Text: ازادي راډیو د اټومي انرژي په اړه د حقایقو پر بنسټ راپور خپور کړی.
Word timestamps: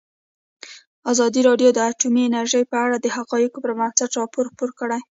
ازادي 1.11 1.41
راډیو 1.49 1.69
د 1.73 1.79
اټومي 1.89 2.21
انرژي 2.25 2.61
په 2.71 2.77
اړه 2.85 2.97
د 2.99 3.07
حقایقو 3.15 3.63
پر 3.63 3.71
بنسټ 3.79 4.11
راپور 4.19 4.43
خپور 4.51 4.69
کړی. 4.79 5.01